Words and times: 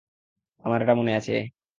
আমার 0.63 0.79
এটা 0.83 0.93
মনে 0.99 1.11
আছে! 1.19 1.33